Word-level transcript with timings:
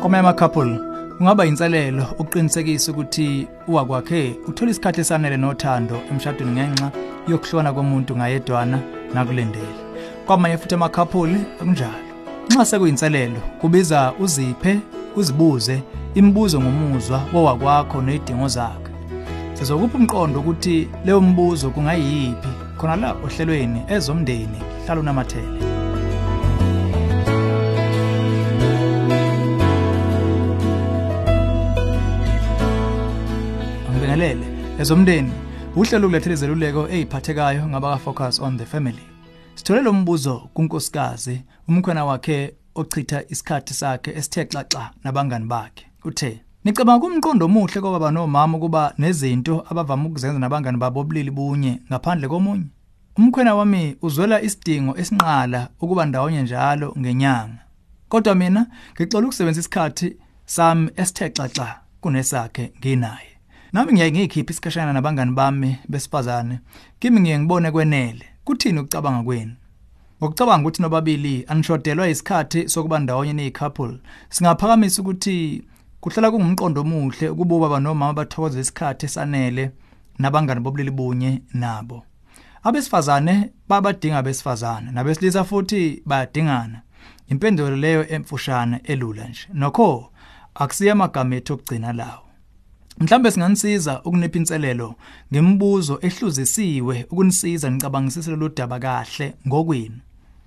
Kwamanye 0.00 0.20
ama-couple 0.20 0.80
kungaba 1.18 1.46
inselelo 1.46 2.06
ukuqinisekisa 2.18 2.92
ukuthi 2.92 3.48
uwakwakhe 3.68 4.36
uthola 4.48 4.70
isikhathi 4.70 5.00
esanele 5.00 5.36
nothando 5.36 6.00
emshadweni 6.10 6.52
ngenxa 6.52 6.90
yokuhlona 7.28 7.72
komuntu 7.72 8.16
ngayedwana 8.16 8.78
nakulendele. 9.14 9.80
Kwamanye 10.26 10.58
futhi 10.58 10.74
ama-couple 10.74 11.36
akunjalo. 11.60 12.10
Nxa 12.50 12.64
sekuyinselelo 12.64 13.40
kubiza 13.60 14.12
uziphe 14.20 14.80
uzibuze 15.16 15.82
imibuzo 16.14 16.60
ngomuzwa 16.60 17.20
wowakwakho 17.32 18.02
nezidingo 18.02 18.48
zakhe. 18.48 18.90
Sizokupha 19.54 19.98
umqondo 19.98 20.40
ukuthi 20.40 20.88
leyo 21.04 21.20
mbuzo 21.20 21.70
kungayiphi 21.70 22.48
khona 22.78 22.96
la 22.96 23.12
ohlelweni 23.12 23.82
ezomndeni 23.88 24.58
hlala 24.84 25.00
unamathele. 25.00 25.69
Ngibingelele 34.10 34.46
ezomndeni 34.80 35.32
uhlelo 35.76 36.06
ukulethela 36.06 36.34
izeluleko 36.34 36.88
eziphathekayo 36.88 37.68
ngaba 37.68 37.98
focus 37.98 38.40
on 38.40 38.58
the 38.58 38.66
family. 38.66 39.04
Sithole 39.54 39.82
lo 39.82 39.92
mbuzo 39.92 40.50
kunkosikazi 40.54 41.42
umkhona 41.68 42.04
wakhe 42.04 42.54
ochitha 42.74 43.22
isikhathi 43.28 43.74
sakhe 43.74 44.10
esithe 44.10 44.44
xaxa 44.44 44.90
nabangani 45.04 45.46
bakhe. 45.46 45.86
Uthe 46.04 46.40
Nicabanga 46.64 47.00
kumqondo 47.00 47.46
omuhle 47.46 47.80
kwababa 47.80 48.10
nomama 48.10 48.58
kuba 48.58 48.94
nezinto 48.98 49.64
abavama 49.70 50.08
ukuzenza 50.08 50.38
nabangani 50.38 50.78
babo 50.78 51.00
obulili 51.00 51.30
bunye 51.30 51.80
ngaphandle 51.88 52.28
komunye. 52.28 52.66
Umkhwena 53.16 53.54
wami 53.54 53.96
uzwela 54.02 54.42
isidingo 54.42 54.98
esinqala 54.98 55.68
ukuba 55.80 56.06
ndawonye 56.06 56.42
njalo 56.42 56.94
ngenyanga. 56.98 57.62
Kodwa 58.08 58.34
mina 58.34 58.66
ngixola 58.94 59.26
ukusebenzisa 59.26 59.60
isikhathi 59.60 60.16
sami 60.46 60.90
esithe 60.96 61.28
xaxa 61.28 61.66
kunesakhe 62.00 62.72
nginaye. 62.78 63.29
Nami 63.72 63.92
ngiyaye 63.92 64.12
ngikhiphe 64.12 64.52
isikhashana 64.52 64.92
nabangani 64.92 65.32
bami 65.32 65.78
besifazane. 65.88 66.60
Kimi 66.98 67.20
ngiye 67.20 67.38
ngibone 67.38 67.70
kwenele. 67.70 68.24
Kuthini 68.44 68.78
ukucabanga 68.78 69.22
kwenu? 69.22 69.54
Ngokucabanga 70.18 70.62
ukuthi 70.62 70.82
nobabili 70.82 71.44
anishodelwa 71.48 72.08
isikhathi 72.08 72.68
sokuba 72.68 72.98
ndawonye 72.98 73.32
ne-couple. 73.32 73.98
Singaphakamisa 74.28 75.02
ukuthi 75.02 75.62
kuhlala 76.00 76.30
kungumqondo 76.30 76.80
omuhle 76.80 77.28
ukuba 77.28 77.54
ubaba 77.54 77.80
nomama 77.80 78.12
bathokoze 78.12 78.60
isikhathi 78.60 79.06
esanele 79.06 79.70
nabangani 80.18 80.60
bobulili 80.60 80.90
bunye 80.90 81.42
nabo. 81.54 82.02
Abesifazane 82.62 83.50
babadinga 83.68 84.18
abesifazane 84.18 84.90
nabesilisa 84.92 85.44
futhi 85.44 86.02
bayadingana. 86.06 86.82
Impendulo 87.28 87.76
leyo 87.76 88.08
emfushane 88.08 88.80
elula 88.84 89.28
nje. 89.28 89.46
Nokho 89.54 90.12
akusiya 90.54 90.92
amagama 90.92 91.36
ethu 91.36 91.52
okugcina 91.52 91.92
lawo. 91.92 92.29
Mhlambe 92.98 93.30
singanisiza 93.30 94.02
ukunipha 94.04 94.38
inselelo 94.38 94.94
ngemibuzo 95.32 95.98
ehluzisiwe 96.02 97.06
ukunisiza 97.10 97.70
nicabangisise 97.70 98.30
lo 98.36 98.48
daba 98.48 98.78
kahle 98.78 99.34
ngokwini. 99.48 100.00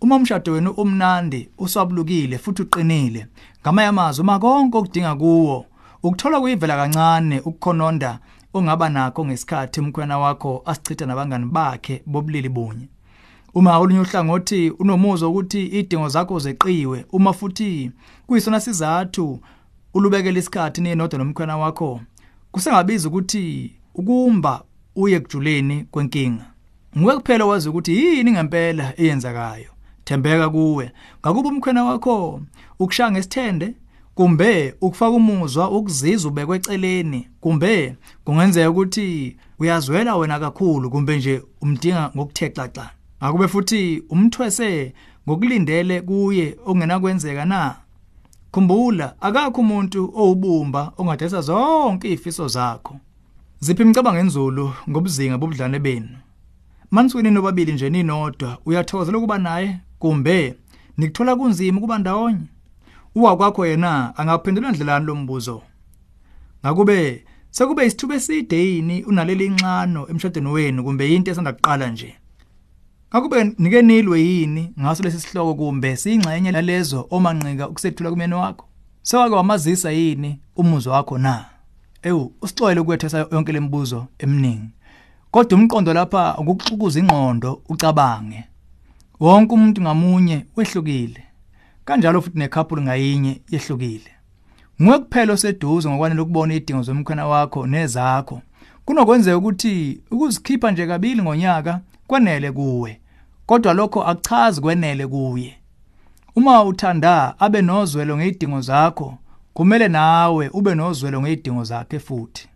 Uma 0.00 0.16
umshado 0.16 0.52
wenu 0.52 0.70
umnandi, 0.70 1.48
uswabulukile 1.58 2.38
futhi 2.38 2.62
uqinile, 2.62 3.26
ngamanye 3.62 3.88
amazwi 3.88 4.22
uma 4.22 4.38
konke 4.38 4.78
okudinga 4.78 5.14
kuwo 5.14 5.66
ukuthola 6.02 6.40
kuyivela 6.40 6.76
kancane 6.76 7.40
ukukhononda 7.40 8.18
ongaba 8.54 8.88
nakho 8.88 9.24
ngesikhathi 9.26 9.80
umkhwena 9.80 10.18
wakho 10.18 10.62
asichitha 10.66 11.06
nabangani 11.06 11.46
bakhe 11.46 12.02
bobulili 12.06 12.48
bunye. 12.48 12.88
Uma 13.54 13.78
olunye 13.78 14.00
uhlangothi 14.00 14.70
unomuzwa 14.70 15.28
ukuthi 15.28 15.66
idingo 15.66 16.08
zakho 16.08 16.38
zeqiwe, 16.38 17.06
uma 17.12 17.32
futhi 17.32 17.90
kuyisona 18.26 18.60
sizathu 18.60 19.40
ulubekela 19.94 20.38
isikhathi 20.38 20.80
ninodwa 20.80 21.18
nomkhwena 21.18 21.56
wakho, 21.56 22.00
kusengabiza 22.56 23.08
ukuthi 23.08 23.72
ukumba 23.94 24.62
uye 24.94 25.20
kujuleni 25.20 25.84
kwenkinga. 25.90 26.44
Nguwe 26.98 27.16
kuphela 27.16 27.46
wazi 27.46 27.68
ukuthi 27.68 27.96
yini 27.96 28.32
ngempela 28.32 28.92
eyenzakayo. 29.00 29.70
Thembeka 30.04 30.50
kuwe. 30.50 30.92
Ngakuba 31.20 31.48
umkhwena 31.48 31.84
wakho 31.84 32.40
ukushaya 32.78 33.10
ngesithende 33.10 33.74
kumbe 34.14 34.74
ukufaka 34.80 35.10
umuzwa 35.10 35.70
ukuzizwa 35.70 36.30
ubekwe 36.30 36.56
eceleni 36.56 37.28
kumbe 37.40 37.96
kungenzeka 38.24 38.70
ukuthi 38.70 39.36
uyazwela 39.58 40.16
wena 40.16 40.40
kakhulu 40.40 40.90
kumbe 40.90 41.16
nje 41.16 41.42
umdinga 41.60 42.10
ngokuthexaxa. 42.16 42.90
Akube 43.20 43.48
futhi 43.48 44.02
umthwese 44.10 44.94
ngokulindele 45.28 46.00
kuye 46.00 46.56
ongenakwenzeka 46.66 47.44
na. 47.44 47.76
Khumbula 48.52 49.14
akakho 49.20 49.60
umuntu 49.60 50.00
owubumba 50.20 50.92
ongadesa 50.98 51.40
zonke 51.40 52.06
izifiso 52.12 52.48
zakho. 52.48 52.94
Ziphi 53.60 53.82
imicabanga 53.82 54.20
enzulu 54.20 54.72
ngobuzinga 54.88 55.38
bobudlane 55.38 55.78
benu. 55.78 56.16
Manisweni 56.90 57.30
nobabili 57.30 57.72
nje 57.72 57.90
ninodwa 57.90 58.58
uyathokozela 58.66 59.18
ukuba 59.18 59.38
naye 59.38 59.80
kumbe 59.98 60.54
nikuthola 60.96 61.36
kunzima 61.36 61.78
ukuba 61.78 61.98
ndawonye. 61.98 62.46
Uwakwakho 63.14 63.66
yena 63.66 64.16
angaphendula 64.18 64.70
ndlelani 64.70 65.06
lo 65.06 65.14
mbuzo. 65.14 65.62
Ngakube 66.62 67.24
sekube 67.50 67.86
isithuba 67.86 68.14
eside 68.14 68.56
yini 68.74 69.04
unaleli 69.04 69.46
inxano 69.46 70.08
emshadweni 70.08 70.48
wenu 70.48 70.84
kumbe 70.84 71.14
into 71.14 71.30
esanda 71.30 71.52
kuqala 71.52 71.88
nje. 71.90 72.14
Ngakube 73.16 73.54
nike 73.58 73.82
nilwe 73.82 74.20
yini 74.20 74.72
ngaso 74.80 75.02
lesi 75.02 75.20
sihloko 75.20 75.54
kumbe 75.54 75.96
singxenye 75.96 76.52
lalezo 76.52 77.06
omanqika 77.10 77.68
ukusethula 77.68 78.10
kumeni 78.10 78.34
wakho. 78.34 78.66
Sewake 79.02 79.34
wamazisa 79.34 79.90
yini 79.90 80.40
umuzwa 80.56 80.94
wakho 80.94 81.18
na? 81.18 81.44
Ewu 82.02 82.32
usixoyele 82.42 82.80
ukwethesa 82.80 83.26
yonke 83.32 83.52
lembuzo 83.52 84.06
eminingi. 84.18 84.68
Kodwa 85.30 85.58
umqondo 85.58 85.92
lapha 85.92 86.38
ukuxukuza 86.38 87.00
ingqondo 87.00 87.62
ucabange. 87.68 88.44
Wonke 89.20 89.54
umuntu 89.54 89.82
ngamunye 89.82 90.46
wehlukile. 90.56 91.22
Kanjalo 91.84 92.22
futhi 92.22 92.38
necouple 92.38 92.82
ngayinye 92.82 93.40
yehlukile. 93.50 94.10
Nguwe 94.82 94.98
kuphela 94.98 95.32
oseduze 95.32 95.88
ngokwanele 95.88 96.20
ukubona 96.20 96.54
idingo 96.54 96.82
zomkhwena 96.82 97.26
wakho 97.26 97.66
nezakho. 97.66 98.42
Kunokwenzeka 98.84 99.36
ukuthi 99.36 100.00
ukuzikhipha 100.10 100.70
nje 100.70 100.86
kabili 100.86 101.22
ngonyaka 101.22 101.80
kwanele 102.06 102.52
kuwe. 102.52 103.00
Kodwa 103.46 103.74
lokho 103.74 104.02
akuchazi 104.02 104.60
kwenele 104.60 105.06
kuye. 105.06 105.56
Uma 106.36 106.64
uthanda 106.64 107.40
abe 107.40 107.62
nozwelo 107.62 108.16
ngezidingo 108.16 108.60
zakho, 108.60 109.18
kumele 109.54 109.88
nawe 109.88 110.48
ube 110.48 110.74
nozwelo 110.74 111.20
ngezidingo 111.20 111.64
zakhe 111.64 111.98
futhi. 111.98 112.48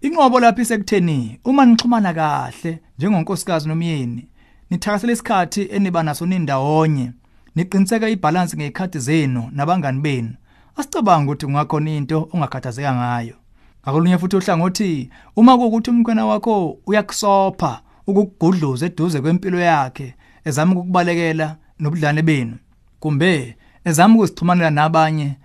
Inqobo 0.00 0.40
lapha 0.40 0.62
isekutheni 0.62 1.40
uma 1.44 1.66
nixhumana 1.66 2.14
kahle 2.14 2.78
njengonkosikazi 2.98 3.68
nomyeni 3.68 4.28
nithakasela 4.70 5.12
isikhathi 5.12 5.68
eniba 5.70 6.02
naso 6.02 6.26
nindawonye 6.26 7.12
niqiniseka 7.54 8.08
ibalance 8.08 8.56
ngezikhathi 8.56 8.98
zenu 8.98 9.48
nabangani 9.52 10.00
benu 10.00 10.34
asicabanga 10.76 11.32
ukuthi 11.32 11.46
kungakhona 11.46 11.90
into 11.90 12.28
ongakhathazeka 12.32 12.94
ngayo 12.94 13.34
ngakolunye 13.82 14.18
futhi 14.18 14.36
uhlangothi 14.36 15.10
uma 15.36 15.58
kuukuthi 15.58 15.90
umkhwena 15.90 16.26
wakho 16.26 16.78
uyakusopha 16.86 17.80
ukugudluza 18.06 18.86
eduze 18.86 19.20
kwempilo 19.20 19.58
yakhe 19.60 20.14
ezama 20.44 20.72
ukukubalekela 20.72 21.56
nobudlane 21.78 22.22
benu. 22.22 22.56
Kumbe 23.00 23.56
ezama 23.84 24.14
ukuzixhumanela 24.14 24.70
nabanye 24.70 25.36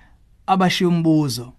abashiya 0.47 0.89
umbuzo 0.89 1.53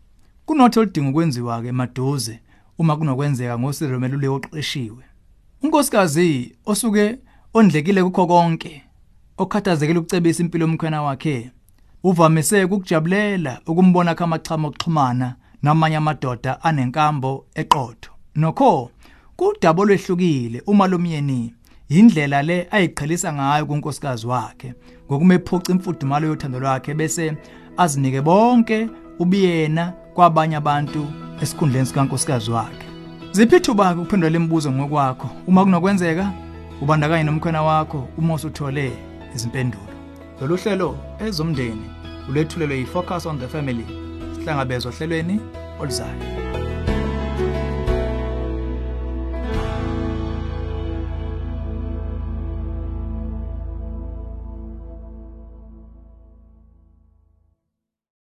kunotho 0.47 0.81
oludinga 0.81 1.11
ukwenziwa 1.11 1.63
ke 1.63 1.73
maduze 1.73 2.41
uma 2.79 2.97
kunokwenzeka 2.97 3.59
ngosizo 3.59 4.01
meluleko 4.01 4.35
oqeshiwe 4.37 5.05
unkosikazi 5.63 6.57
osuke 6.67 7.19
ondlekile 7.55 8.05
kukho 8.05 8.27
konke 8.27 8.83
okhathazekile 9.39 9.99
ukucebisa 9.99 10.43
impilo 10.43 10.67
yomkhwena 10.67 11.03
wakhe 11.03 11.51
uvamise 12.03 12.65
ukujabulela 12.65 13.61
ukumbona 13.67 14.15
kama 14.15 14.39
chama 14.39 14.69
okuxhumana 14.69 15.37
namanye 15.63 15.97
amadoda 15.97 16.63
anenkambo 16.65 17.47
eqotho. 17.55 18.11
Nokho 18.35 18.91
kudabo 19.43 19.85
lwehlukile 19.85 20.63
uma 20.67 20.87
lomyeni 20.87 21.55
indlela 21.89 22.43
le 22.43 22.69
ayiqhelisa 22.71 23.33
ngayo 23.33 23.67
kunkosikazi 23.67 24.27
wakhe 24.27 24.75
ngokumephuca 25.07 25.73
imfudumalo 25.73 26.27
yothando 26.27 26.61
lwakhe 26.61 26.95
bese 26.95 27.37
azinike 27.77 28.21
bonke 28.21 28.89
ubiyena 29.19 29.93
kwabanye 30.15 30.57
abantu 30.57 31.07
esikhundleni 31.43 31.87
sikankosikazi 31.87 32.51
wakhe. 32.51 32.87
Ziphithuba 33.33 33.95
ukuphendula 33.95 34.31
lemibuzo 34.31 34.73
ngokwakho. 34.73 35.31
Uma 35.47 35.65
kunokwenzeka 35.65 36.33
ubandakanye 36.81 37.25
nomkhwena 37.25 37.63
wakho 37.63 38.09
uma 38.19 38.35
usuthole 38.35 38.93
izimpendulo. 39.35 39.93
Lolu 40.41 40.57
hlelo 40.57 40.99
ezomndeni 41.27 41.91
ulethulelwe 42.29 42.79
yi-focus 42.79 43.27
on 43.27 43.39
the 43.39 43.49
family 43.49 43.87
sihlangabezwa 44.35 44.93
ohlelweni 44.93 45.41
oluzayo 45.81 46.62